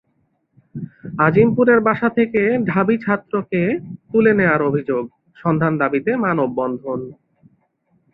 আজিমপুরের 1.19 1.79
বাসা 1.81 2.09
থেকে 2.17 2.41
ঢাবি 2.65 2.95
ছাত্রকে 2.97 3.61
তুলে 4.11 4.31
নেওয়ার 4.33 4.61
অভিযোগ, 4.69 5.03
সন্ধান 5.37 5.73
দাবিতে 5.77 6.11
মানববন্ধন 6.23 6.99